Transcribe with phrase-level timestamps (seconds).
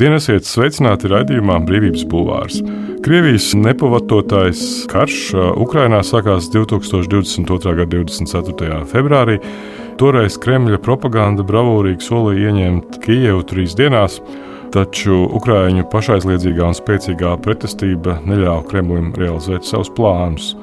[0.00, 2.54] Labdien, esiet sveicināti raidījumā Brīvības Bulvārs.
[3.04, 7.74] Krievijas nepavatotais karš Ukrainā sākās 2022.
[7.76, 8.78] gada 24.
[8.88, 9.34] februārī.
[10.00, 14.16] Toreiz Kremļa propaganda bravūrīgi solīja ieņemt Kijevu trīs dienās,
[14.72, 20.54] taču Ukrāņu pašaizliedzīgā un spēcīgā pretestība neļāva Kremlim realizēt savus plānus.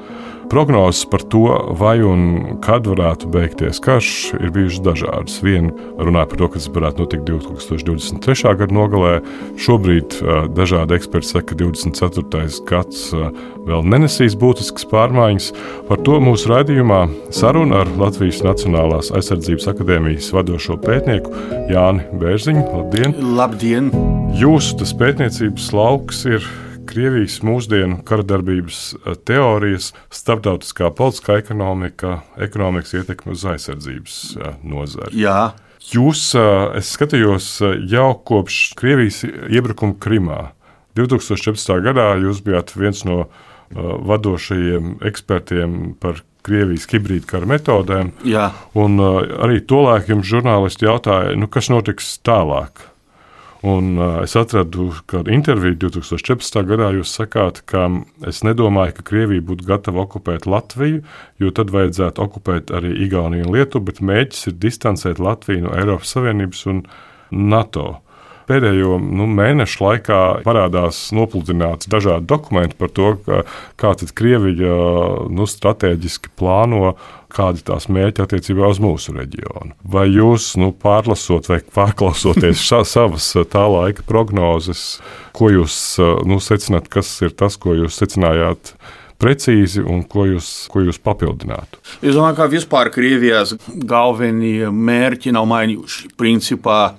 [0.48, 1.44] Prognozes par to,
[1.76, 5.34] vai un kad varētu beigties karš, ir bijušas dažādas.
[5.44, 8.54] Viena runāja par to, ka tas varētu notikt 2023.
[8.56, 9.10] gada nogalē.
[9.60, 10.16] Šobrīd
[10.56, 12.62] dažādi eksperti saka, ka 24.
[12.68, 13.02] gads
[13.68, 15.50] vēl nenesīs būtiskas pārmaiņas.
[15.90, 17.02] Par to mūsu raidījumā
[17.34, 21.34] saruna ar Latvijas Nacionālās aizsardzības akadēmijas vadošo pētnieku
[21.72, 22.64] Jāni Bērziņu.
[22.72, 23.18] Labdien!
[23.36, 23.92] Labdien!
[24.38, 26.48] Jūsu pētniecības lauks ir
[26.88, 35.20] Krievijas mūsdienu karadarbības eh, teorijas, starptautiskā politiskā ekonomika, ekonomikas ietekme uz aizsardzības eh, nozari.
[35.20, 35.52] Jā.
[35.92, 37.50] Jūs, eh, es skatījos,
[37.90, 40.40] jau kopš Krievijas iebrukuma Krimā
[40.98, 41.76] 2014.
[41.84, 43.28] gadā jūs bijāt viens no
[43.68, 48.14] vadošajiem ekspertiem par Krievijas hibrīdkara metodēm.
[48.24, 48.48] Jā.
[48.80, 52.87] Un arī tolaik jums žurnālisti jautāja, nu, kas notiks tālāk.
[53.66, 56.60] Un, uh, es atradu kādu interviju 2014.
[56.68, 56.92] gadā.
[56.94, 57.88] Jūs sakāt, ka
[58.28, 61.02] es nedomāju, ka Krievija būtu gatava okupēt Latviju,
[61.42, 66.14] jo tad vajadzētu okupēt arī Igauniju un Lietuvu, bet mēģis ir distancēt Latviju no Eiropas
[66.14, 66.84] Savienības un
[67.34, 67.96] NATO.
[68.48, 73.10] Pēdējo nu, mēnešu laikā parādās nopludināts dažādi dokumenti par to,
[73.76, 74.78] kā Krievija
[75.28, 76.94] nu, strateģiski plāno
[77.32, 79.74] kādi tās mērķi attiecībā uz mūsu reģionu.
[79.92, 85.00] Vai jūs nu, pārlasot vai pārklausoties savas eh, tā laika prognozes,
[85.36, 88.74] ko jūs eh, nu, secināt, kas ir tas, ko jūs secinājāt?
[89.18, 91.80] Precīzi, un ko jūs, ko jūs papildinātu?
[91.98, 96.12] Es domāju, ka vispār Krievijas galvenie mērķi nav mainījuši.
[96.14, 96.92] Principā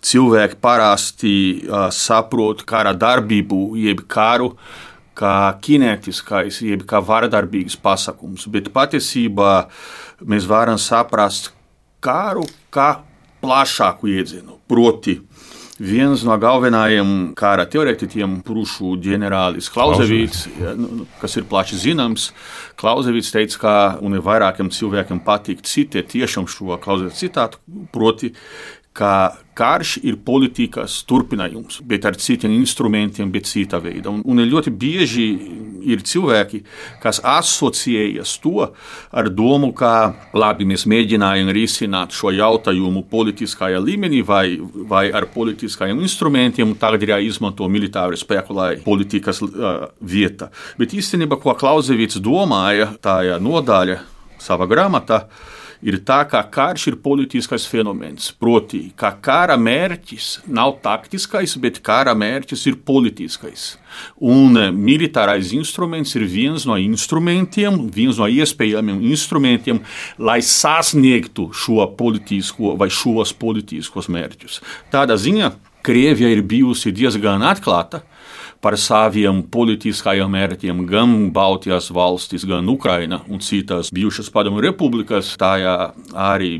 [0.00, 1.34] cilvēki parasti
[1.66, 4.87] uh, saprot kara darbību, jeb karu uh,
[5.18, 5.34] kā
[5.64, 9.52] kinētiskais, jeb kā vardarbīgs pasakums, bet patiesībā
[10.28, 11.52] mēs varam saprast
[12.04, 13.00] kāru kā
[13.42, 14.58] plašāku iedzienu.
[14.68, 15.16] Proti,
[15.78, 20.46] viens no galvenajiem kara teorētiķiem, Prūšu ģenerālis Klausevits,
[20.78, 22.30] nu, nu, kas ir plaši zināms,
[22.78, 27.62] Klausevits teica, ka vairākiem cilvēkiem patīk citēt tiešām šo Klausevits citātu,
[27.94, 28.34] proti,
[28.98, 34.12] ka karš ir politikas turpinājums, bet ar citiem instrumentiem, bet cita veida.
[34.12, 35.26] Un, un ļoti bieži
[35.88, 36.62] ir cilvēki,
[37.02, 44.44] kas asociējas to ar domu, ka labi, mēs mēģinājām risināt šo jautājumu politiskajā līmenī vai,
[44.90, 50.52] vai ar politiskajiem instrumentiem, tagad ir jāizmanto militāru spēku, lai politikas uh, vieta.
[50.78, 54.02] Bet īstenībā, ko Klausevits domāja, tā ir nodaļa
[54.42, 55.24] savā grāmatā
[55.82, 58.30] ir tā, ka karš ir politiskais fenomens.
[58.34, 63.70] Proti, ka kara mērķis nav taktiskais, bet kara mērķis ir politiskais.
[64.20, 69.80] Un eh, militārais instruments ir viens no instrumentiem, viens no iespējamiem instrumentiem,
[70.18, 74.60] lai sasniegtu šo politisko vai šos politiskos mērķus.
[74.92, 75.54] Tādā ziņā
[75.88, 78.02] Krievija ir bijusi diezgan atklāta
[78.64, 85.34] par saviem politiskajiem mērķiem gan Baltijas valstis, gan Ukraina un citas bijušas padomu republikas.
[85.38, 85.54] Tā
[86.14, 86.52] arī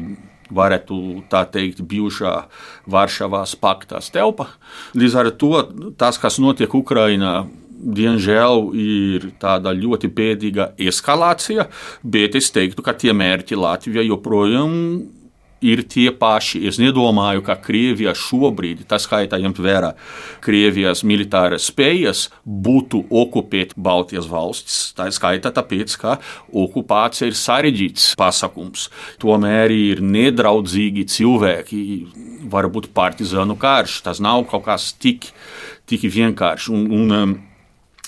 [0.48, 0.98] varētu
[1.28, 2.34] tā teikt, bijušā
[2.88, 4.48] Varšavas paktās telpa.
[4.96, 5.52] Līdz ar to
[6.00, 7.42] tas, kas notiek Ukrainā,
[7.78, 11.68] diemžēl ir tāda ļoti bēdīga eskalācija,
[12.02, 15.17] bet es teiktu, ka tie mērķi Latvijai joprojām ir
[15.60, 16.62] tie paši.
[16.68, 19.92] Es nedomāju, ka Krievija šobrīd, tas skaitā ņemt vērā
[20.44, 24.92] Krievijas militāras spējas, būtu okupēt Baltijas valstis.
[24.96, 26.18] Tā ir skaitā tāpēc, ka
[26.52, 28.88] okupācija ir sarežģīts pasakums.
[29.22, 31.82] Tomēr ir nedraudzīgi cilvēki,
[32.50, 34.02] varbūt partizānu karš.
[34.06, 35.30] Tas nav kaut kas tik,
[35.88, 36.72] tik vienkārši.
[36.74, 37.38] Un, un, um,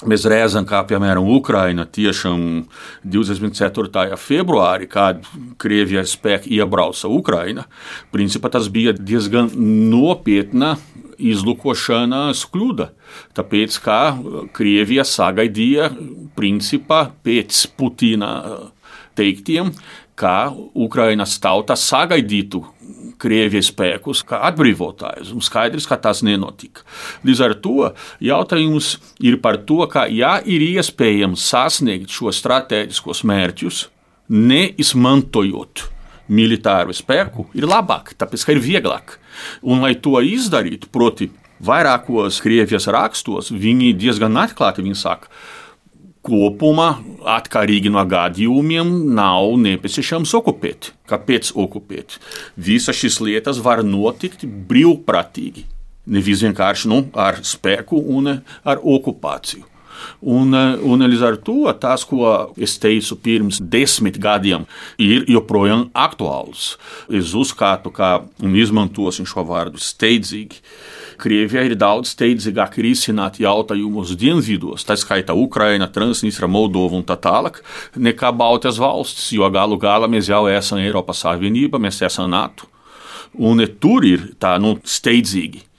[0.09, 2.63] Mēs redzam, kā piemēram Ukraina tiešām
[3.05, 4.17] 24.
[4.17, 5.27] februārī, kad
[5.61, 7.67] Krievijas spēki iebrauca Ukraina,
[8.09, 9.51] principā tas bija diezgan
[9.93, 10.79] nopietna
[11.21, 12.89] izlukošanas kļūda.
[13.37, 14.01] Tāpēc, kā
[14.57, 15.91] Krievija sagaidīja,
[16.39, 18.33] principā pēc Putina
[19.21, 19.75] teiktiem,
[20.17, 22.65] ka Ukrainas tauta sagaidītu
[23.21, 25.33] Krievijas spēkus kā atbrīvotājus.
[25.35, 26.85] Un skaidrs, ka tas nenotika.
[27.27, 27.91] Līdz ar to
[28.25, 28.95] jautājums
[29.25, 33.87] ir par to, ka, ja ir iespējams sasniegt šo strateģiskos mērķus,
[34.31, 35.89] neizmantojot
[36.31, 39.17] militāru spēku, ir labāk, tāpēc ka ir vieglāk.
[39.67, 41.31] Un, lai to izdarītu, proti,
[41.65, 45.31] vairākos Krievijas rakstos, viņi diezgan atklāti viņi saka,
[46.27, 46.91] kopumā,
[47.39, 50.93] atkarīgi no gadījumiem, nav nepieciešams okupēt.
[51.11, 52.19] Kāpēc okupēt?
[52.57, 55.67] Visas šīs lietas var notikt brīvprātīgi.
[56.11, 59.67] Nevis vienkārši nu, ar spēku un ar okupāciju.
[60.21, 64.67] Un, un līdz ar to tas, ko es teicu pirms desmit gadiem,
[65.01, 66.75] ir joprojām aktuāls.
[67.09, 70.61] Es uzskatu, ka un izmantosim šo vārdu steidzīgi.
[71.21, 77.63] Krievijai ir daudz steidzīgāk risināt jautājumus dienvidos, tā skaitā Ukraina, Transnistria, Moldova un tā tālāk,
[77.97, 82.69] nekā Baltijas valstis, jo galu galā mēs jau esam Eiropas Savienība, mēs esam NATO.
[83.39, 85.70] Un tur ir tā nu, steidzīgi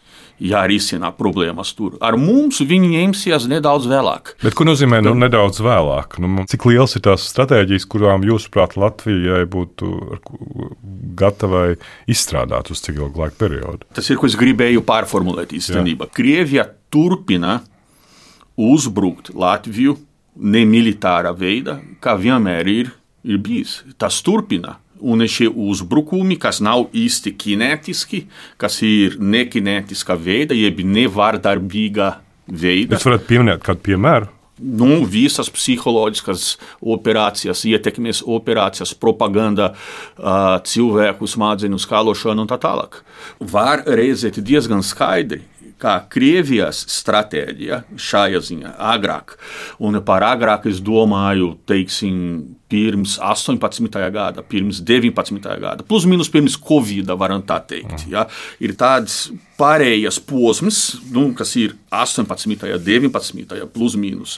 [0.41, 1.95] jārisina problēmas tur.
[2.03, 4.33] Ar mums viņi ņemsies nedaudz vēlāk.
[4.41, 6.17] Bet ko nozīmē nu, nedaudz vēlāk?
[6.21, 9.91] Nu, cik liels ir tās stratēģijas, kurām jūsuprāt Latvijai būtu
[11.21, 11.75] gatavai
[12.11, 13.89] izstrādāt uz cik ilgu laika periodu?
[13.95, 16.09] Tas ir, ko es gribēju pārformulēt īstenībā.
[16.15, 17.59] Krievija turpina
[18.57, 19.97] uzbrukt Latviju
[20.41, 22.93] nemilitārā veidā, kā vienmēr ir,
[23.27, 23.81] ir bijis.
[24.01, 28.25] Tas turpina un šie uzbrukumi, kas nav īsti kinētiski,
[28.62, 32.13] kas ir nekinētiska veida, jeb nevārdarbīga
[32.48, 32.98] veida.
[32.98, 34.31] Jūs varat pieminēt kādu piemēru?
[34.62, 36.51] Nu, visas psiholoģiskas
[36.94, 39.71] operācijas, ietekmes operācijas, propaganda,
[40.69, 43.00] cilvēku smadzeņu skalošana un tā tālāk.
[43.42, 45.42] Var redzēt diezgan skaidri,
[45.81, 49.33] kā Krievijas stratēģija šajā ziņā agrāk.
[49.81, 52.19] Un par agrāk es domāju, teiksim,
[52.71, 54.00] pirms 18.
[54.13, 55.44] gada, pirms 19.
[55.59, 58.06] gada, plus mīnus pirms Covid, varam tā teikt.
[58.12, 58.27] Ja?
[58.63, 59.25] Ir tāds
[59.62, 60.79] pārējais posms,
[61.13, 62.25] nu, kas ir 18.
[62.47, 63.68] un 19.
[63.73, 64.38] plus mīnus,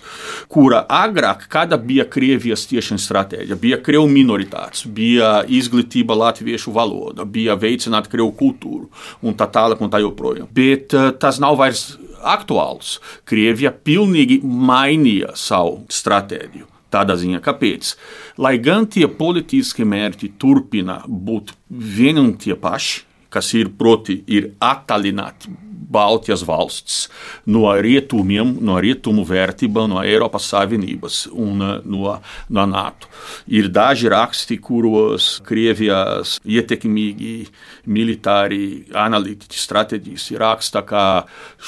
[0.51, 7.55] kura agrāk, kāda bija Krievijas tiešām stratēģija, bija Krievu minoritātes, bija izglītība latviešu valoda, bija
[7.59, 8.89] veicināt Krievu kultūru
[9.23, 10.49] un tā tālāk un tā joprojām.
[10.51, 11.93] Bet uh, tas nav vairs
[12.23, 12.97] aktuāls.
[13.27, 16.72] Krievija pilnīgi mainīja savu stratēģiju.
[16.93, 17.95] Tādā ziņā, kāpēc?
[18.43, 23.01] Lai gan tie politiskie mērķi turpina būt vieni un tie paši,
[23.33, 25.49] kas ir proti, ir attālināti
[25.93, 27.07] Baltijas valsts
[27.45, 32.17] no rietumiem, no rietumu vērtībām, no Eiropas Savienības un eh, no,
[32.49, 33.09] no NATO.
[33.51, 37.33] Ir daži raksti, kuros Krievijas ietekmīgi
[37.93, 41.03] militāri analītiķi, strateģiski raksta, ka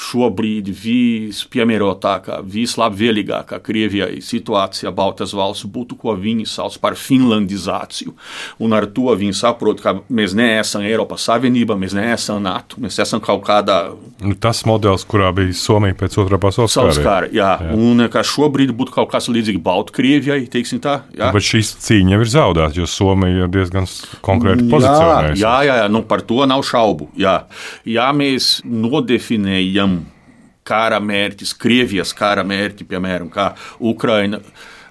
[0.05, 8.15] šobrīd vispiemērotākā, vislabvēlīgākā Krievijai situācija Baltijas valsts būtu, ko viņi sauc par finlandizāciju.
[8.63, 13.23] Un ar to viņi saprot, ka mēs neesam Eiropas Savienība, mēs neesam NATO, mēs esam
[13.23, 13.79] kaut kādā
[14.14, 17.03] Nu, tas modelis, kurā bija Somija pēc otrā pasaules kara.
[17.03, 17.49] kara jā.
[17.59, 17.75] Jā.
[17.75, 21.01] Un kā šobrīd būtu kaut kas līdzīgs Baltkrievijai, teiksim tā.
[21.17, 21.31] Jā.
[21.35, 23.89] Bet šīs cīņa ir zaudēta, jo Somija ir diezgan
[24.25, 25.41] konkrēti pozicionējusies.
[25.43, 27.09] Jā, jā, jā nu, par to nav šaubu.
[27.19, 27.41] Jā.
[27.89, 29.99] Ja mēs nodefinējam
[30.65, 33.51] kara mērķis, Krievijas kara mērķi, piemēram, kā
[33.83, 34.39] Ukraina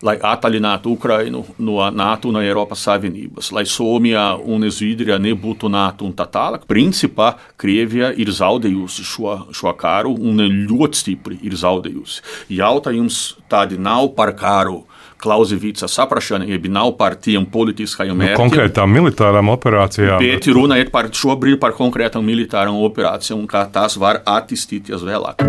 [0.04, 6.06] lai attālinātu Ukrainu no NATO un no Eiropas Savienības, lai Somijā un Zviedrijā nebūtu NATO
[6.06, 6.66] un tā tālāk.
[6.68, 12.20] Principā Krievija ir zaudējusi šo, šo karu un ļoti stipri ir zaudējusi.
[12.58, 14.82] Jautājums tādi nav par karu.
[15.24, 18.42] Klausīvīca saprāšana, jeb nav par tiem politiskajiem nu, mērķiem.
[18.42, 20.20] Konkrētām militārām operācijām.
[20.20, 25.46] Bet runa ir par šobrīd par konkrētām militārām operācijām un kā tās var attīstīties vēlāk.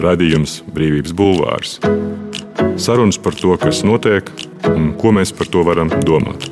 [0.00, 1.76] Radījums Brīvības Bulvārs
[2.80, 4.30] sarunas par to, kas notiek
[4.70, 6.48] un ko mēs par to varam domāt.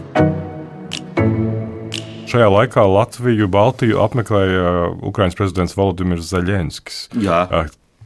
[2.29, 4.73] Šajā laikā Latviju, Baltiju apmeklēja
[5.09, 7.07] Ukraiņas prezidents Valdimirs Zaļenskis.
[7.25, 7.47] Jā.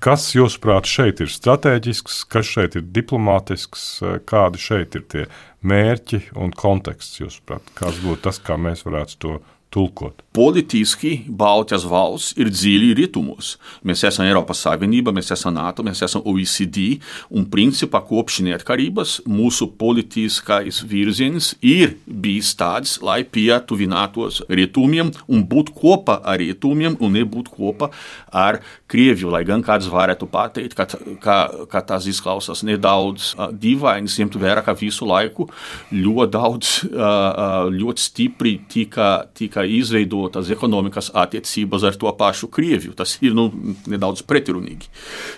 [0.02, 3.84] Kas, jūsuprāt, šeit ir strateģisks, kas šeit ir diplomātisks,
[4.26, 5.26] kādi šeit ir tie
[5.66, 9.36] mērķi un konteksts, jūsuprāt, kāds būtu tas, kā mēs varētu to
[9.72, 10.22] tulkot?
[10.32, 13.56] Politiski Baltijas valsts ir dziļi rietumos.
[13.84, 16.98] Mēs esam Eiropas Savienība, mēs esam NATO, mēs esam OECD,
[17.32, 25.76] un principā kopš neatkarības mūsu politiskais virziens ir bijis tāds, lai pietuvinātos rietumiem un būtu
[25.82, 27.90] kopā ar rietumiem un nebūtu kopā
[28.32, 28.62] ar
[28.92, 29.30] Krieviju.
[29.32, 30.88] Lai gan kāds varētu pateikt, ka,
[31.22, 31.38] ka,
[31.70, 35.48] ka tas izklausās nedaudz uh, dīvaini, ņemt vērā, ka visu laiku
[35.94, 42.94] ļoti daudz, uh, ļoti stipri tika, tika tika izveidotas ekonomikas attiecības ar to pašu Krieviju.
[42.96, 43.50] Tas ir nu,
[43.86, 44.90] nedaudz pretrunīgi.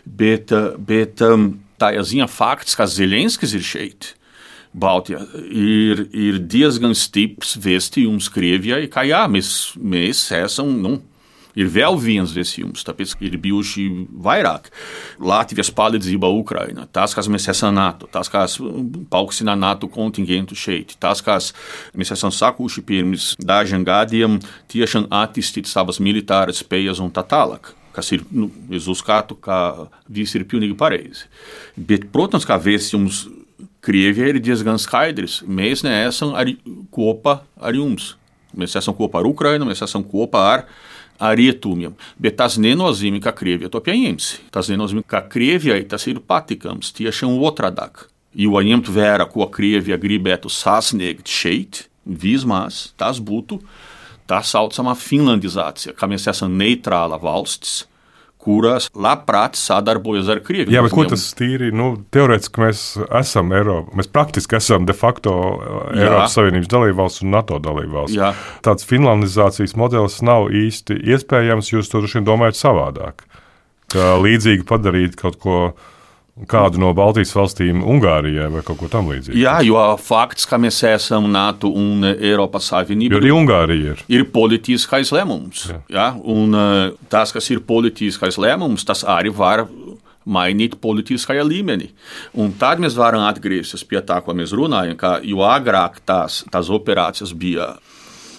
[0.05, 4.15] Bet, bet um, tā ir ziņa fakts, ka Zelenskis ir šeit.
[4.75, 5.21] Baltijā
[5.55, 10.73] ir, ir diezgan stiprs vēstījums Krievijai, ka jā, mēs, mēs esam.
[10.83, 10.97] Nu,
[11.59, 13.87] ir vēl viens vēstījums, tāpēc ir bijuši
[14.25, 14.71] vairāk
[15.23, 16.89] Latvijas palīdzība Ukraiņā.
[16.95, 18.59] Tas, kas mēs esam NATO, tas, kas
[19.11, 21.53] paaugstina NATO kontingentu šeit, tas, kas
[21.95, 24.41] mēs esam sakuši pirms dažiem gadiem,
[24.73, 30.35] tiešām attīstīt savas militāras spējas un tā tālāk kas ir, nu, es uzskatu, ka viss
[30.35, 31.29] ir pilnīgi pareizi.
[31.79, 33.21] Bet, protams, kā vēstījums
[33.85, 35.43] Krievijai ir diezgan skaidrs.
[35.47, 36.49] Mēs neesam ar,
[36.91, 38.15] kopā ar jums.
[38.57, 40.67] Mēs esam kopā ar Ukrajinu, mēs esam kopā ar ar
[41.21, 41.95] rietumiem.
[42.19, 44.31] Bet tas nenozīmē, ka Krievija to pieņems.
[44.55, 48.09] Tas nenozīmē, ka Krievijai tas ir patīkams tieši otrādi.
[48.35, 53.61] Jo ņemt vērā, ko Krievija gribētu sasniegt šeit, vismaz tas būtu
[54.27, 57.85] tā saucamā finlandizācija, ka mēs esam neitrāla valsts
[58.45, 60.75] kuras labprāt sadarbojas ar Krieviju.
[60.75, 61.71] Jā, bet ko tas tīri?
[61.75, 62.83] Nu, teorētiski mēs
[63.21, 63.95] esam Eiropa.
[63.99, 66.35] Mēs praktiski esam de facto uh, Eiropas Jā.
[66.39, 68.19] Savienības dalībvalsts un NATO dalībvalsts.
[68.19, 68.35] Jā.
[68.67, 71.73] Tāds finlandizācijas modelis nav īsti iespējams.
[71.75, 73.27] Jūs to droši vien domājat savādāk.
[73.95, 75.59] Kā līdzīgi padarīt kaut ko
[76.51, 79.39] kādu no Baltijas valstīm Ungārijai vai kaut ko tamlīdzīgu.
[79.39, 84.05] Jā, jo fakts, ka mēs esam NATO un Eiropas Savienība, arī Ungārija ir.
[84.11, 85.69] ir politiskais lēmums.
[85.71, 85.81] Jā.
[85.95, 89.69] Jā, un eh, tas, kas ir politiskais lēmums, tas arī var
[90.25, 91.91] mainīt politiskajā līmenī.
[92.41, 96.73] Un tad mēs varam atgriezties pie tā, ko mēs runājam, ka jo agrāk tās, tās
[96.73, 97.75] operācijas bija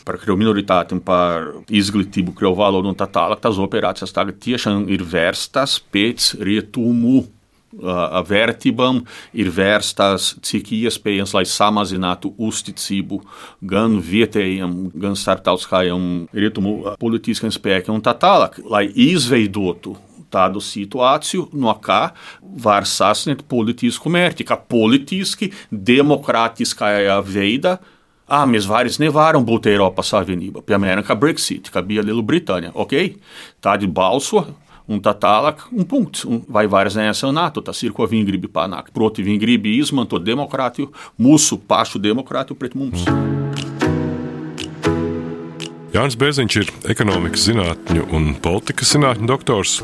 [0.05, 3.41] par krievu minoritātēm, par izglītību, krievu valodu un tā tālāk.
[3.41, 7.23] Tās operācijas tagad tiešām ir vērstas pēc rietumu
[7.75, 9.01] vērtībām
[9.33, 13.21] ir vērstas cik iespējams, lai samazinātu uzticību
[13.61, 19.95] gan vietējiem, gan starptautiskajiem rietumu politiskiem spēkiem un tā tālāk, lai izveidotu
[20.35, 22.09] tādu situāciju, no kā
[22.63, 27.77] var sasniegt politisku mērķi, ka politiski, demokrātiskajā veidā
[28.25, 32.71] Ah, mēs vairs nevaram būt Eiropas Savienība, piemēram, kā Brexit, kā bija Lielbritānija.
[32.73, 33.11] Okay,
[33.61, 34.41] tādi balso,
[34.87, 36.25] un tā tālāk, un punkts.
[36.29, 38.93] Un vai vairs neesam NATO, tas ir, ko viņi grib panākt.
[38.95, 43.07] Proti, viņi grib izmantot demokrātiju, mūsu pašu demokrātiju pret mums.
[45.95, 49.77] Jānis Bērziņš ir ekonomikas zinātņu un politikas zinātņu doktors,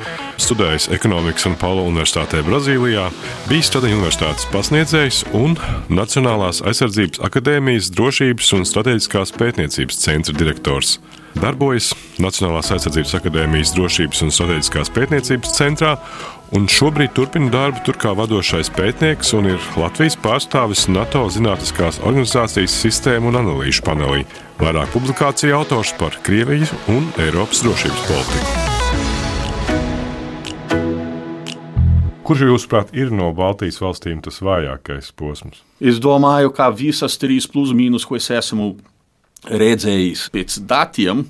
[0.43, 3.05] studējis ekonomikas un Paula Universitātē Brazīlijā,
[3.47, 5.55] bijis Stadiņu universitātes pasniedzējs un
[5.87, 10.97] Nacionālās aizsardzības akadēmijas drošības un strateģiskās pētniecības centra direktors.
[11.39, 15.93] Darbojas Nacionālās aizsardzības akadēmijas drošības un strateģiskās pētniecības centrā
[16.55, 22.75] un šobrīd turpina darbu tur kā vadošais pētnieks un ir Latvijas pārstāvis NATO zinātniskās organizācijas
[22.83, 24.25] sistēmu un analīžu panelī.
[24.59, 28.69] Vairāk publikāciju autors par Krieviju un Eiropas drošības politiku.
[32.27, 35.65] Kurš, jūsuprāt, ir no Baltijas valstīm tas vājākais posms?
[35.83, 38.75] Es domāju, ka visas trīs plus mīnus, ko es esmu
[39.49, 41.23] redzējis pēc datiem,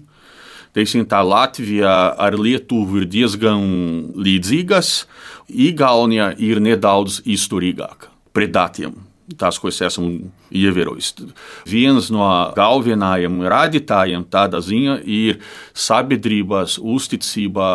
[0.75, 3.61] teiksim, tā Latvija ar Lietuvu ir diezgan
[4.15, 4.95] līdzīgas,
[5.51, 8.93] Igaunija ir nedaudz izturīgāka pret datiem.
[9.39, 11.13] Tas, ko es esmu ievērojis.
[11.69, 12.25] Viens no
[12.55, 15.39] galvenajiem rādītājiem tādā ziņā ir
[15.71, 17.67] sabiedrības uzticība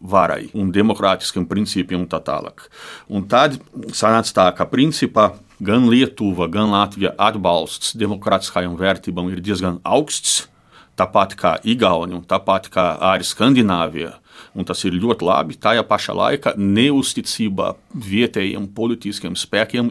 [0.00, 2.66] varai un demokrātiskiem principiem un tā tālāk.
[3.08, 3.56] Un tad
[3.96, 5.30] sanāca tā, ka principā
[5.62, 10.48] gan Lietuva, gan Latvija atbalsts demokrātiskajām vērtībām ir diezgan augsts.
[10.92, 14.18] Tāpat kā Igaunija, tāpat kā arī Skandināvija.
[14.52, 15.56] Un tas ir ļoti labi.
[15.56, 19.88] Tajā pašā laikā neusticība vietējiem politiskiem spēkiem,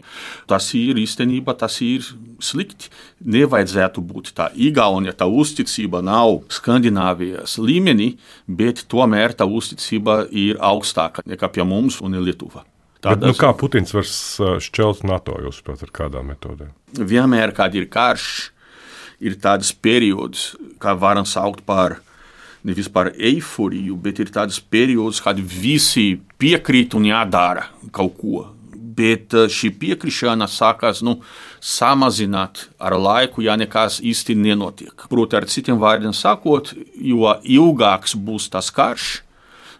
[0.50, 2.06] tas ir īstenībā tas ir
[2.42, 2.92] slikti.
[3.26, 4.50] Nevajadzētu būt tā.
[4.54, 8.12] Igaunija tā uzticība nav Skandināvijas līmenī,
[8.46, 12.18] bet tomēr tā uzticība ir augstāka nekā pie mums un
[13.02, 13.18] Lietuva.
[13.18, 14.06] Bet, nu, kā Putins var
[14.62, 16.70] šķelt NATO, jūsuprāt, ar kādām metodēm?
[16.94, 18.52] Vienmēr, kad ir karš,
[19.18, 21.98] ir tāds periods, kā varam saukt par
[22.62, 28.44] nevis par eifóriju, bet ir tāds periods, kad visi piekrīt un jādara kaut ko.
[28.92, 31.16] Bet šī piekrišana sākās nu,
[31.58, 35.08] samazināt ar laiku, ja nekas īsti nenotiek.
[35.10, 39.22] Proti, ar citiem vārdiem sakot, jo ilgāks būs tas karš,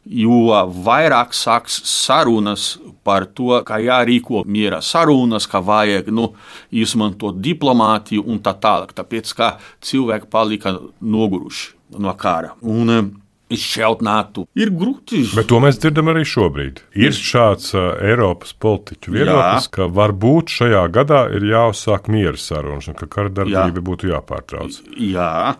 [0.04, 0.50] jo
[0.84, 6.32] vairāk sāks sarunas par to, kā jārīko miera sarunas, ka vajag nu,
[6.70, 8.94] izmantot diplomātiju un tā tālāk.
[8.98, 12.54] Tāpēc kā cilvēki palika noguruši no kara.
[12.62, 13.21] Un,
[13.56, 14.46] izšķeltnātu.
[14.58, 15.22] Ir grūti.
[15.36, 16.82] Bet to mēs dzirdam arī šobrīd.
[16.98, 22.98] Ir šāds uh, Eiropas politiķu viedoklis, ka varbūt šajā gadā ir jāuzsāk miera sarunas un
[22.98, 23.86] ka kara darbība Jā.
[23.88, 24.80] būtu jāpārtrauc.
[24.98, 25.56] Jā,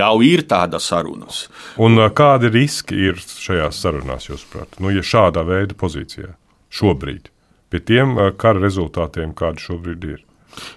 [0.00, 1.46] jau ir tāda sarunas.
[1.80, 6.34] Un uh, kādi riski ir šajās sarunās, jūsuprāt, nu, ja šādā veida pozīcijā
[6.74, 7.30] šobrīd,
[7.70, 10.22] pie tiem uh, kara rezultātiem, kādi šobrīd ir?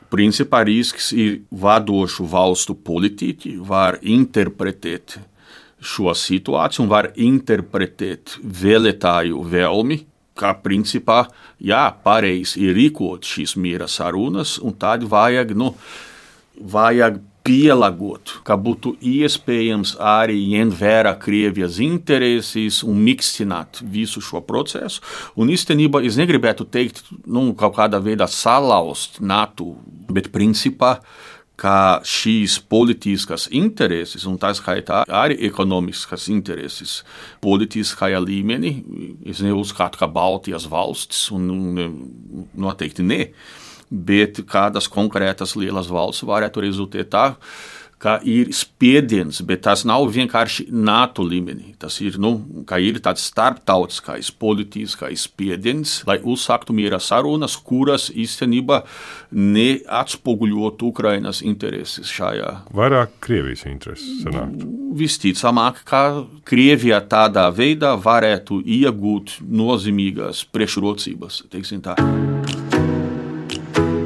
[0.09, 5.19] Principā risks ir vadošu valstu politiķi, var interpretēt
[5.79, 10.01] šo situāciju un var interpretēt vēlētāju vēlmi,
[10.37, 11.23] kā principā,
[11.57, 15.71] jā, pareizi ir rīkot šīs miera sarunas, un tad vajag, nu,
[16.57, 25.03] vajag pielāgot, ka būtu iespējams arī ņemt vērā Krievijas intereses un mikstināt visu šo procesu.
[25.39, 29.77] Un īstenībā es negribētu teikt, nu, kaut kādā veidā salauzt NATO,
[30.11, 30.97] bet principā
[31.57, 36.99] ka šīs politiskas intereses, un tā skaitā arī ekonomiskas intereses,
[37.41, 38.73] politiskajā līmenī,
[39.25, 43.31] es neuzskatu, ka Baltijas valstis, un, un noteikti ne,
[43.89, 47.31] bet kādas konkrētas lielas valsts varētu rezultēt tā,
[48.01, 51.73] ka ir spiediens, bet tas nav vienkārši NATO līmenī.
[51.81, 52.35] Tas ir, nu,
[52.77, 58.83] ir tāds starptautiskais politiskais spiediens, lai uzsāktu miera sarunas, kuras īstenībā
[59.33, 62.53] neatspoguļotu Ukrainas intereses šajā.
[62.77, 64.69] Vairāk Krievijas intereses sanāktu.
[64.97, 66.03] Visticamāk, ka
[66.47, 71.97] Krievija tādā veidā varētu iegūt nozīmīgas priekšrocības, teiksim tā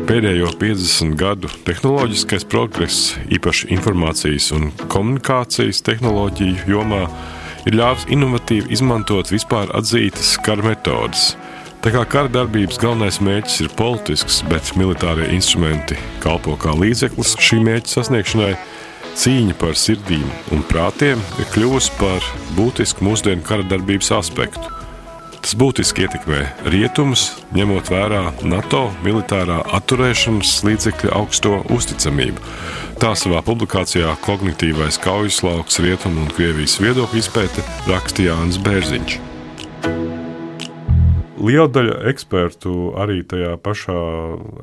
[0.07, 7.03] pēdējo 50 gadu tehnoloģiskais progress, īpaši informācijas un komunikācijas tehnoloģiju jomā,
[7.69, 11.35] ir ļāvis inovatīvi izmantot vispār atzītas kara metodes.
[11.81, 17.61] Tā kā kara darbības galvenais mērķis ir politisks, bet militārie instrumenti kalpo kā līdzeklis šī
[17.65, 18.51] mērķa sasniegšanai,
[19.21, 24.80] cīņa par sirdīm un prātiem ir kļuvusi par būtisku mūsdienu kara darbības aspektu.
[25.41, 27.23] Tas būtiski ietekmē rietumus,
[27.57, 32.45] ņemot vērā NATO militārā atturēšanas līdzekļu augsto uzticamību.
[33.01, 39.19] Tā savā publikācijā Kognitīvais kaujas lauks Rietumu un Krievijas viedokļu izpēte rakstīja Jānis Bērziņš.
[41.41, 42.71] Liela daļa ekspertu
[43.01, 43.97] arī tajā pašā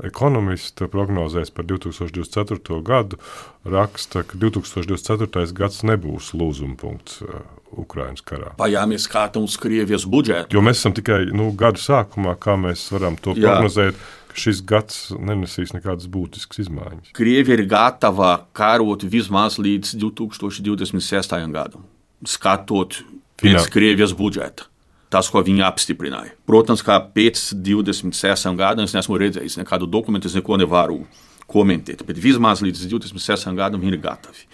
[0.06, 2.78] ekonomista prognozēs par 2024.
[2.86, 3.18] gadu
[3.66, 5.48] raksta, ka 2024.
[5.58, 7.42] gads nebūs lūzuma punkts uh,
[7.82, 8.52] Ukraiņas karā.
[8.58, 10.54] Mēs skatām uz Krievijas budžetu?
[10.54, 13.58] Jo mēs esam tikai nu, gada sākumā, kā mēs varam to Jā.
[13.58, 13.98] prognozēt.
[14.38, 17.10] Šis gads nenesīs nekādas būtiskas izmaiņas.
[17.16, 21.34] Krievija ir gatava karot vismaz līdz 2026.
[21.50, 21.88] gadam,
[22.22, 23.00] skatot
[23.40, 24.68] pēc Krievijas budžeta
[25.12, 26.34] tas, ko viņi apstiprināja.
[26.48, 31.02] Protams, kā pēc 26 gadiem es neesmu redzējis nekādu dokumentu, es neko nevaru
[31.48, 34.48] komentēt, bet vismaz līdz 26 gadam viņi ir gatavi.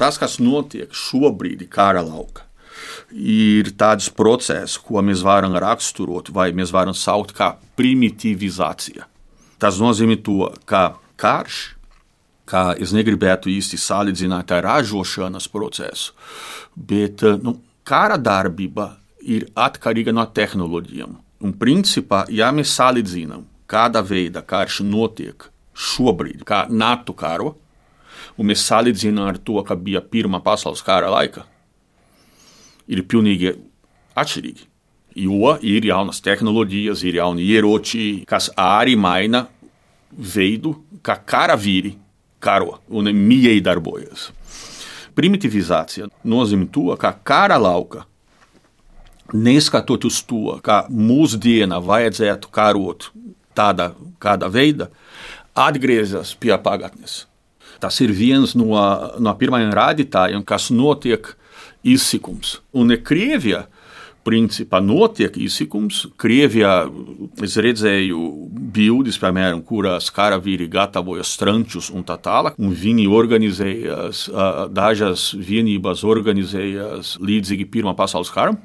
[0.00, 2.44] Tas, kas notiek šobrīd kara laukā,
[3.14, 9.06] ir tāds process, ko mēs varam raksturot, vai mēs varam saukt par primitivizāciju.
[9.62, 11.62] Tas nozīmē to, ka karš,
[12.44, 16.12] kā es negribētu īsti salīdzināt ar ražošanas procesu,
[16.76, 18.90] bet nu, kara darbība
[19.24, 21.16] ir atkarīga no tehnoloģijām.
[21.44, 27.54] Un, principā, ja mēs salīdzinām, kāda veida karš notiek šobrīd, kā NATO karo,
[28.38, 31.44] un mēs salīdzinām ar to, kas bija Pirmā pasaules kara laika,
[32.88, 33.56] ir pilnīgi
[34.16, 34.70] atšķirīgi.
[35.24, 39.44] Jo ir jaunas tehnoloģijas, ir jauni ieroči, kas arī maina
[40.10, 41.94] veidu, kā karavīri
[42.42, 44.30] karo un mīļi darbojas.
[45.14, 48.02] Primitivizācija nozīmē to, ka kara lauka
[49.32, 53.08] neskatot uz to, ka mūsdienā vajadzētu karot
[53.54, 54.90] tādā kāda veida,
[55.54, 57.24] atgriezās pie pagātnes.
[57.80, 58.74] Tas ir viens no,
[59.20, 61.34] no pirmajiem rādītājiem, kas notiek
[61.84, 62.58] izsikums.
[62.74, 63.64] Un ne Krievija,
[64.24, 66.04] principā notiek izsikums.
[66.20, 66.72] Krievijā
[67.44, 68.20] es redzēju
[68.74, 72.56] bildes, piemēram, kurās karavīri gatavoja strančus un tā tālāk.
[72.58, 74.24] Un viņi organizējās,
[74.74, 78.62] dažas vienības organizējās līdzīgi Pirmā pasaules karam.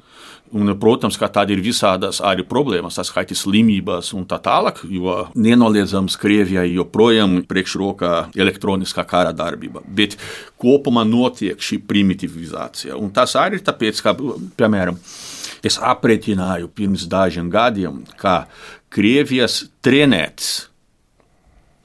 [0.50, 5.12] Un, protams, ka tāda ir visādas arī problēmas, tas skaitā slimības un tā tālāk, jo
[5.38, 9.84] nenoliedzams Krievijai joprojām priekšrokā elektroniskā kara darbība.
[9.86, 10.16] Bet
[10.58, 12.98] kopumā notiek šī primitivizācija.
[12.98, 14.16] Un tas arī ir tāpēc, ka,
[14.58, 14.98] piemēram,
[15.62, 18.42] es aprēķināju pirms dažiem gadiem, ka
[18.90, 20.50] Krievijas trenēts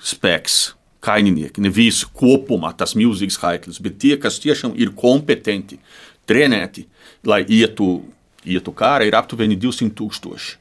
[0.01, 0.57] spēks
[1.05, 5.77] kaininieki, ne visi kopumā tas milzīgs skaitlis, bet tie, kas tiešām ir kompetenti,
[6.25, 6.87] trenēti,
[7.29, 7.99] lai ietu
[8.45, 10.57] ietu kārā ir aptuveni 200 tūkstoši.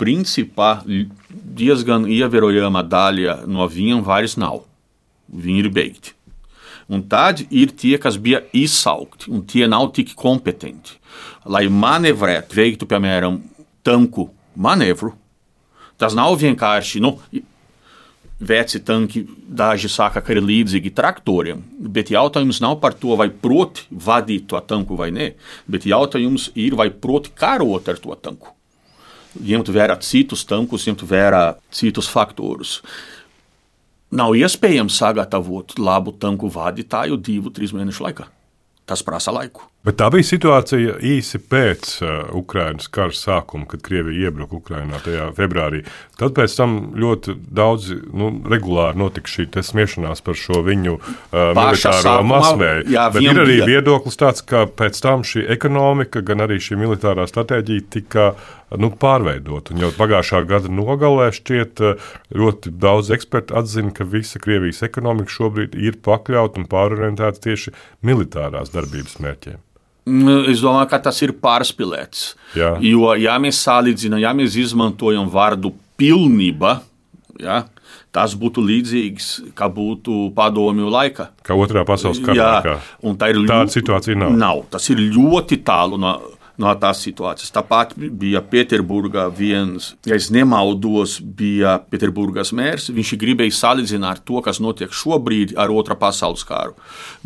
[0.00, 0.82] Principā
[1.30, 4.64] diezgan ievērojama daļa no viņiem vairs nav.
[5.32, 6.16] Viņi ir beigti.
[6.92, 10.98] Un tad ir tie, kas bija izsaukti, un tie nav tik kompetenti.
[11.46, 13.38] Lai manevrētu, veiktu, piemēram,
[13.86, 15.12] tanku manevru,
[16.00, 17.00] tas nav vienkārši.
[17.04, 17.16] Nu,
[18.42, 21.62] veci tanki, daži saka, ka ir līdzīgi traktoriem,
[21.94, 25.30] bet jautājums nav par to, vai proti vadīt to tanku vai nē,
[25.70, 28.52] bet jautājums ir, vai proti karot ar to tanku.
[29.32, 32.80] Ņemt vērā citus tankus, ņemt vērā citus faktorus.
[34.12, 38.28] Nav iespējams sagatavot labu tanku vadītāju divu, trīs mēnešu laikā.
[38.84, 39.71] Tas prasa laiku.
[39.82, 45.24] Bet tā bija situācija īsi pēc uh, Ukraiņas kara sākuma, kad Krievija iebruka Ukraiņā tajā
[45.34, 45.80] februārī.
[46.20, 52.12] Tad pēc tam ļoti daudz nu, regulāri notika šī smiešanās par šo viņu uh, militāro.
[53.16, 53.66] Bet ir arī bija.
[53.72, 58.28] viedoklis tāds, ka pēc tam šī ekonomika, gan arī šī militārā stratēģija tika
[58.78, 59.74] nu, pārveidot.
[59.74, 65.34] Un jau pagājušā gada nogalē šķiet uh, ļoti daudz eksperti atzina, ka visa Krievijas ekonomika
[65.40, 67.74] šobrīd ir pakļauta un pārorientēta tieši
[68.06, 69.60] militārās darbības mērķiem.
[70.04, 72.24] Ka tas ir pārspīlēts.
[72.58, 72.74] Jā.
[72.82, 76.80] Jo, ja mēs salīdzinām, ja mēs izmantojam vārdu pilnība,
[77.40, 77.62] ja,
[78.12, 81.30] tas būtu līdzīgs, kā būtu padomju laika.
[81.46, 82.76] Kā otrā pasaules kara laikā.
[83.18, 84.18] Tā ir tāda situācija.
[84.18, 84.36] Nav.
[84.36, 84.64] nav.
[84.74, 86.16] Tas ir ļoti tālu no
[86.60, 87.52] no tās situācijas.
[87.54, 92.90] Tāpat bija Pēterburgā viens, ja es nemaldos, bija Pēterburgas mērs.
[92.92, 96.76] Viņš gribēja salīdzināt to, kas notiek šobrīd ar Otru pasaules karu.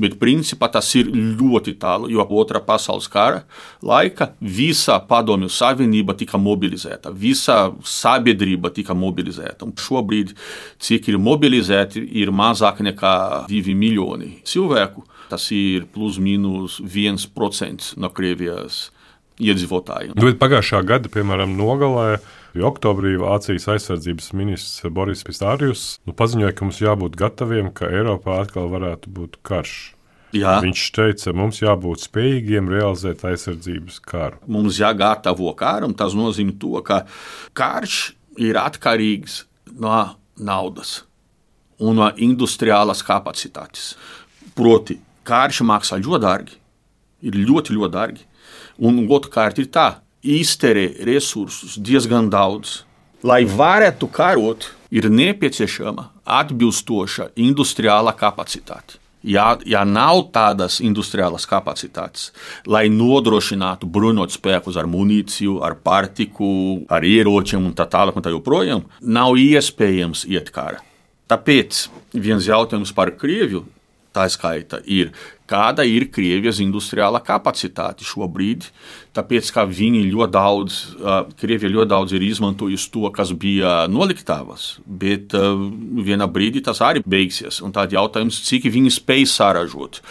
[0.01, 3.45] Bet principā tas ir ļoti tālu, jo Otra pasaules kara
[3.83, 9.65] laika visa padomju savienība tika mobilizēta, visa sabiedrība tika mobilizēta.
[9.67, 10.35] Un šobrīd,
[10.83, 15.07] cik ir mobilizēti, ir mazāk nekā divi miljoni cilvēku.
[15.31, 18.87] Tas ir plus mīnus 1% no Krievijas
[19.42, 20.16] iedzīvotājiem.
[20.16, 22.18] Nu, pagājušā gada, piemēram, nogalē.
[22.57, 28.70] Oktobrī Vācijas aizsardzības ministrs Boris Pistārijus nu, paziņoja, ka mums jābūt gataviem, ka Eiropā atkal
[28.72, 29.75] varētu būt karš.
[30.37, 30.57] Jā.
[30.64, 34.40] Viņš teica, mums jābūt spējīgiem realizēt aizsardzības karu.
[34.51, 35.94] Mums jāgatavo karam.
[35.96, 37.03] Tas nozīmē, to, ka
[37.57, 39.42] karš ir atkarīgs
[39.77, 40.01] no
[40.37, 41.03] naudas
[41.81, 43.94] un no industriālas kapacitātes.
[44.57, 46.59] Proti, karš maksā ļoti dārgi,
[47.29, 48.26] ir ļoti, ļoti dārgi.
[48.79, 49.87] Un otrkārt ir tā,
[50.23, 52.83] izterē resursus diezgan daudz.
[53.27, 59.01] Lai varētu karot, ir nepieciešama atbilstoša industriāla kapacitāte.
[59.27, 62.29] Ja, ja nav tādas industriālas kapacitātes,
[62.69, 68.31] lai nodrošinātu bruņot spēkus ar munīciju, ar pārtiku, ar ieročiem un tā tālāk, un tā
[68.31, 70.79] joprojām, nav iespējams iet kara.
[71.27, 73.65] Tāpēc viens jautājums par Krieviju
[74.17, 75.11] tā skaita ir,
[75.48, 78.68] kāda ir Krievijas industriālā kapacitāte šobrīd.
[79.16, 80.78] Tāpēc, ka viņi ļoti daudz,
[81.40, 87.62] Krievija ļoti daudz ir izmantojusi to, kas bija noliktavas, bet vienā brīdī tas arī beigsies.
[87.64, 90.02] Un tad jautājums, cik viņi spēj saražot.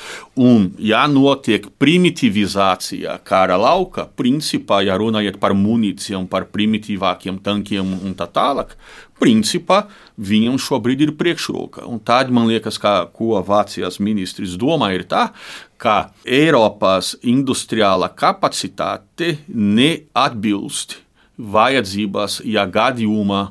[0.41, 8.17] Un, ja notiek primitivizācija kara lauka, principā, ja runājat par munīcijām, par primitīvākiem tankiem un
[8.17, 8.73] tā tālāk,
[9.21, 9.85] principā
[10.17, 11.85] viņam šobrīd ir priekšroka.
[11.87, 15.29] Un tad man liekas, ka, ko Vācijas ministrs domā, ir tā,
[15.81, 20.99] ka Eiropas industriāla kapacitāte neatbilst
[21.35, 23.49] vajadzībās, ja gadījumā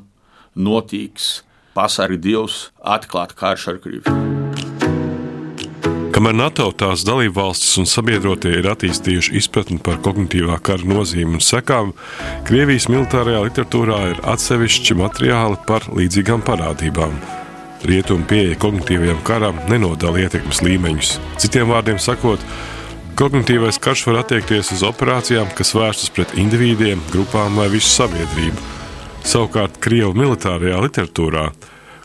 [0.55, 1.43] notiks
[1.75, 4.44] pasargi Dievs atklāt karš ar Krieviju.
[6.25, 11.91] Kamēr NATO tās dalībvalstis un sabiedrotie ir attīstījuši izpratni par kognitīvā kara nozīmi un sekām,
[12.49, 17.13] Krievijas militārajā literatūrā ir atsevišķi materiāli par līdzīgām parādībām.
[17.85, 21.13] Rietumu pieeja kognitīvajam karam nenodala ietekmes līmeņus.
[21.45, 22.41] Citiem vārdiem sakot,
[23.21, 28.65] kognitīvais karš var attiekties uz operācijām, kas vērstas pret individiem, grupām vai visu sabiedrību.
[29.29, 31.51] Savukārt, Krievijas militārajā literatūrā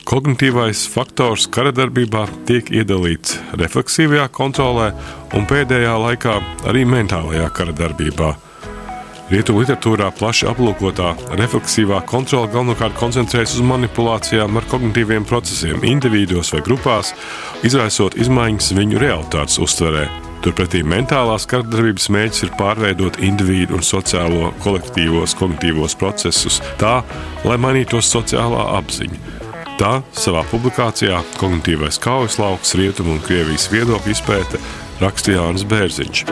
[0.10, 4.88] Kognitīvais faktors kara darbībā tiek iedalīts refleksīvajā kontrolē
[5.38, 6.38] un pēdējā laikā
[6.72, 8.32] arī mentālajā kara darbībā.
[9.30, 16.64] Rietumu literatūrā plaši aplūkotā refleksīvā kontrole galvenokārt koncentrējas uz manipulācijām ar kognitīviem procesiem individuos vai
[16.66, 17.14] grupās,
[17.70, 20.08] izraisot izmaiņas viņu realitātes uztverē.
[20.42, 27.04] Turpretī mentālās kardarbības mērķis ir pārveidot individu un sociālo kolektīvos kognitīvos procesus tā,
[27.46, 29.39] lai mainītos sociālā apziņa.
[29.80, 34.60] Tā savā publikācijā Kognitīvais kaujas lauks, Rietumu un Krievijas viedokļu izpēte
[35.00, 36.24] rakstīja Jānis Bērziņš.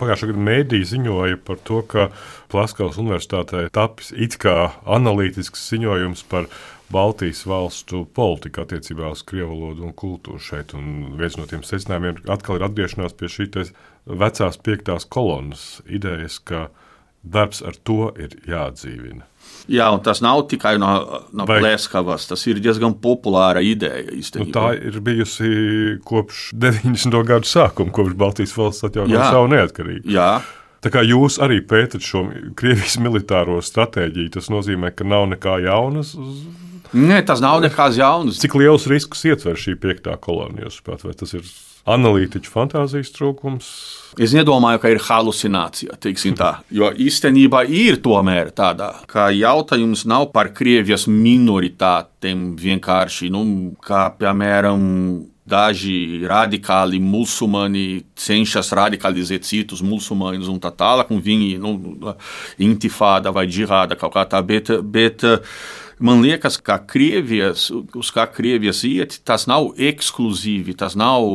[0.00, 2.06] Pagājušā gada mēdī ziņoja par to, ka
[2.48, 6.48] Plaskavas universitātē tapis it kā analītisks ziņojums par
[6.88, 10.72] Baltijas valstu politiku attiecībā uz krievu valodu un kultūru šeit.
[10.72, 13.74] Un viens no tiem secinājumiem atkal ir atgriešanās pie šīs
[14.08, 16.70] vecās piektās kolonas idejas, ka
[17.22, 19.26] darbs ar to ir jāatdzīvina.
[19.70, 20.90] Jā, un tas nav tikai no,
[21.36, 21.60] no Vai...
[21.62, 22.26] Plēskavas.
[22.30, 24.06] Tas ir diezgan populāra ideja.
[24.16, 24.48] Īstenībā.
[24.48, 25.50] Nu, tā ir bijusi
[26.06, 27.20] kopš 90.
[27.28, 30.10] gadu sākuma, kopš Baltijas valsts atjaunoja savu neatkarību.
[30.10, 30.32] Jā.
[30.80, 32.24] Tā kā jūs arī pētat šo
[32.56, 36.14] Krievijas militāro stratēģiju, tas nozīmē, ka nav nekā jaunas.
[36.96, 38.40] Nē, tas nav nekas jauns.
[38.40, 40.72] Cik liels risks ietver šī piektā kolonija?
[41.04, 41.44] Vai tas ir
[41.88, 43.68] analītiķu fantāzijas trūkums.
[44.20, 45.96] Es nedomāju, ka ir halucinācija.
[46.80, 53.44] Jo īstenībā ir tomēr tāda, ka jautājums nav par Krievijas minoritātēm vienkārši, nu,
[53.84, 54.82] kā piemēram.
[55.50, 57.84] Daži radikāli musulmaņi
[58.20, 61.74] cenšas radikalizēt citus musulmaņus un tā tālāk, un viņi nu,
[62.62, 65.26] intifāda vai džihāda kaut kā tā, bet, bet
[65.98, 71.26] man liekas, ka Krievijas, uz kā Krievijas iet, tas nav ekskluzīvi, tas nav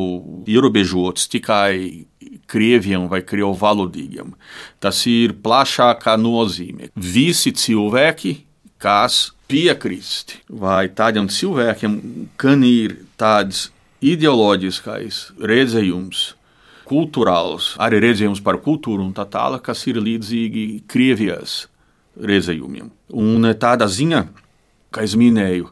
[0.48, 2.06] ierobežots tikai
[2.50, 4.34] krieviem vai krievu valodīgiem.
[4.82, 6.90] Tas ir plašākā nozīme.
[6.94, 8.36] Visi cilvēki,
[8.82, 11.96] kas piekrist vai tādiem cilvēkiem,
[12.40, 13.68] kam ir tāds
[14.04, 16.26] ideoloģiskais redzējums,
[16.86, 21.64] kultūrāls, arī redzējums par kultūru un tā tālāk, kas ir līdzīgi Krievijas
[22.16, 22.90] redzējumiem.
[23.18, 24.22] Un tāda ziņa,
[24.94, 25.70] kā es minēju,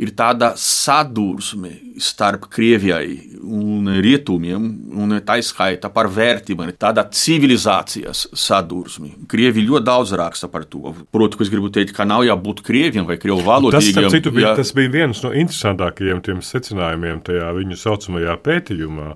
[0.00, 1.70] ir tāda sadursme
[2.02, 4.64] starp Krievijai un Rietumiem,
[4.98, 9.12] un tā izskaita par vērtībām, tāda civilizācijas sadursme.
[9.30, 10.94] Krievi ļoti daudz raksta par to.
[11.14, 14.08] Protams, es gribu teikt, ka nav jābūt Krieviem vai Krievu valodīgiem.
[14.08, 14.56] Tas, citu, bija, jā.
[14.62, 19.12] tas bija viens no interesantākajiem secinājumiem tajā viņu saucamajā pētījumā,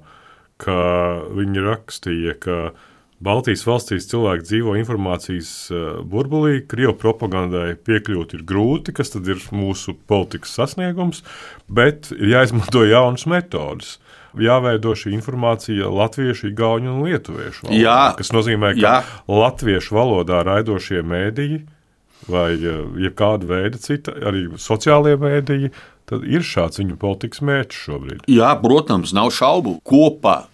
[0.62, 0.78] ka
[1.34, 2.60] viņi rakstīja, ka
[3.18, 9.40] Baltijas valstīs cilvēki dzīvo informācijas eh, burbulī, Krievijas propagandai piekļūt ir grūti, kas tad ir
[9.50, 11.24] mūsu politikas sasniegums,
[11.66, 13.96] bet ir jāizmanto jaunas metodes.
[14.38, 17.78] Jāveido šī informācija latviešu, igauņu un lietuviešu valodā.
[17.80, 18.96] Jā, kas nozīmē, ka jā.
[19.26, 21.64] latviešu valodā raidošie mēdīji
[22.30, 25.72] vai eh, jebkāda veida cita, arī sociālie mēdīji,
[26.06, 28.22] tad ir šāds viņu politikas mērķis šobrīd.
[28.30, 29.80] Jā, protams, nav šaubu.
[29.82, 30.44] Kopā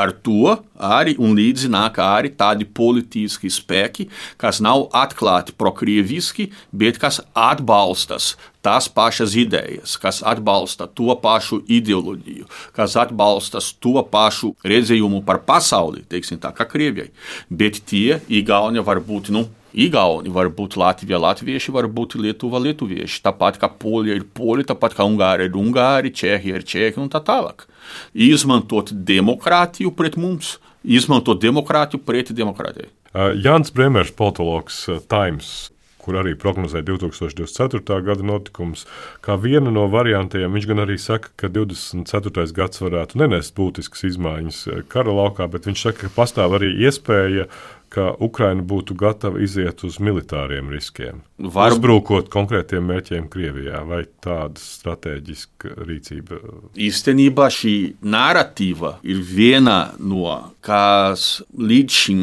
[0.00, 4.08] Ar to arī un līdzi nāk arī tādi politiski spēki,
[4.40, 8.34] kas nav atklāti prokrieviski, bet kas atbalstas
[8.64, 16.04] tās pašas idejas, kas atbalsta to pašu ideoloģiju, kas atbalsta to pašu redzējumu par pasauli,
[16.08, 17.10] teiksim tā, kā Krievijai.
[17.48, 23.22] Bet tie Igauni var būt, nu, Igauni var būt Latvija, latvieši var būt Lietuva, lietuvieši.
[23.22, 27.22] Tāpat kā Polija ir poļi, tāpat kā Ungāri ir ungāri, Čehija ir čehi un tā
[27.22, 27.68] tālāk.
[28.14, 32.90] Izmantot demokrātiju pret mums, izmantot demokrātiju pret demokrātiju.
[33.10, 38.00] Uh, Jānis Bremers, politologs uh, Times kur arī prognozēja 2024.
[38.06, 38.86] gada notikumus.
[39.24, 42.46] Kā viena no variantiem, viņš gan arī saka, ka 24.
[42.56, 47.50] gads varētu nenest būtiskas izmaiņas uh, kara laukā, bet viņš saka, ka pastāv arī iespēja
[47.90, 51.24] ka Ukraina būtu gatava iziet uz militāriem riskiem.
[51.38, 51.74] Var...
[51.74, 56.38] Uzbrukot konkrētiem mērķiem Krievijā, vai tāda strateģiska rīcība?
[56.78, 57.74] Īstenībā šī
[58.06, 60.30] narratīva ir viena no,
[60.64, 62.22] kas līdz šim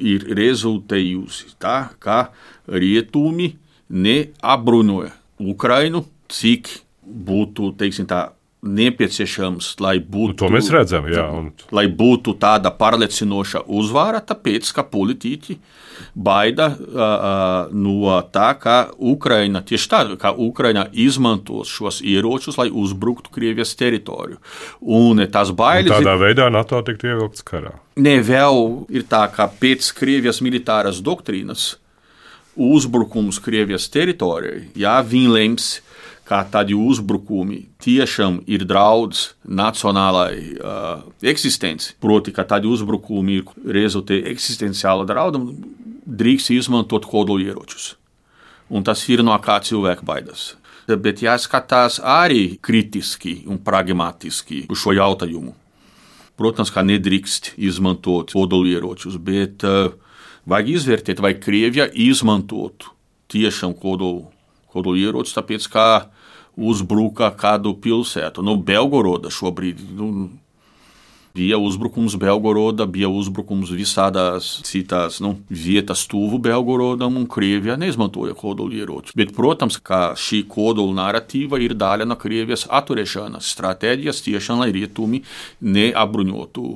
[0.00, 2.30] ir rezultējusi tā, ka
[2.66, 3.52] rietumi
[3.92, 5.12] neapbruņoja
[5.44, 6.70] Ukrainu, cik
[7.04, 8.30] būtu, teiksim tā,
[8.64, 11.50] nepieciešams, lai būtu, nu, to mēs redzam, jā, un...
[11.74, 15.58] lai būtu tāda pārliecinoša uzvara, tāpēc, ka politiķi
[16.14, 23.32] baida uh, no tā, ka Ukraina, tieši tā, ka Ukraina izmantos šos ieročus, lai uzbruktu
[23.34, 24.40] Krievijas teritoriju.
[24.80, 25.92] Un tas bailes...
[25.92, 27.76] Un tādā veidā NATO tiktu ievilkts karā.
[28.00, 31.74] Ne, vēl ir tā, ka pēc Krievijas militāras doktrīnas
[32.54, 35.70] uzbrukums Krievijas teritorijai, ja viņi lems
[36.24, 44.22] kā tādi uzbrukumi tiešām ir draudz nacionālai uh, eksistenci, proti, ka tādi uzbrukumi ir rezultē
[44.32, 45.50] eksistenciāla draudam,
[46.04, 47.94] drīkst izmantot kodolieročus.
[48.72, 50.54] Un tas ir no kā cilvēka baidās.
[50.88, 55.54] Bet jāskatās arī kritiski un pragmatiski uz šo jautājumu.
[56.34, 59.92] Protams, ka nedrīkst izmantot kodolieročus, bet uh,
[60.48, 62.90] vajag izvērtēt, vai Krievija izmantotu
[63.32, 64.33] tiešām kodolu
[64.74, 65.88] kodolierocis, tāpēc kā
[66.54, 68.44] uzbruka kādu pilsētu.
[68.46, 69.82] Nu, Belgoroda šobrīd.
[69.98, 70.30] Nu,
[71.34, 79.16] Bija uzbrukums Belgoroda, bija uzbrukums visādās citās nu, vietās, tuvu Belgorodam, un Krievija neizmantoja kodolieročus.
[79.18, 85.24] Bet, protams, ka šī kodola narratīva ir daļa no Krievijas atturēšanās stratēģijas, tiešām lai rietumi
[85.58, 86.68] neapbruņotu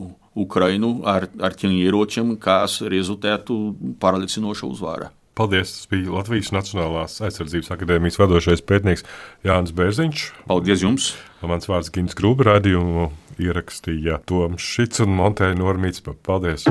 [0.42, 3.61] Ukrainu ar, ar tiem ieročiem, kas rezultētu
[4.02, 5.12] pārliecinoša uzvara.
[5.38, 5.70] Paldies!
[5.70, 9.05] Tas bija Latvijas Nacionālās aizsardzības akadēmijas vadošais pētnieks
[9.46, 10.24] Jānis Bērziņš.
[10.51, 11.12] Paldies jums!
[11.46, 13.05] Mans vārds Gins Grūba radījumu
[13.38, 16.03] ierakstīja Toms Šits un Montēna Normīts.
[16.27, 16.66] Paldies!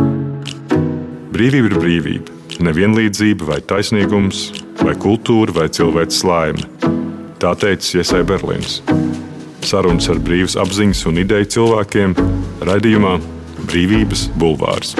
[1.31, 2.35] Brīvība ir brīvība.
[2.67, 4.49] Nevienlīdzība vai taisnīgums,
[4.81, 6.67] vai kultūra vai cilvēks laime.
[7.39, 8.81] Tā teica Iesai Berlīns.
[9.63, 12.19] Sarunas ar brīvas apziņas un ideju cilvēkiem
[12.67, 13.15] raidījumā
[13.67, 14.97] Brīvības bulvārs.